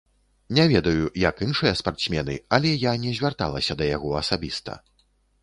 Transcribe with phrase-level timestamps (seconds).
[0.59, 4.81] Не ведаю, як іншыя спартсмены, але я не звярталася да яго асабіста.